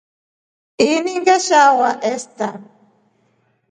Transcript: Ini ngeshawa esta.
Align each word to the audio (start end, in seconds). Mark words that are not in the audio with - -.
Ini 0.89 1.13
ngeshawa 1.21 1.89
esta. 2.13 2.47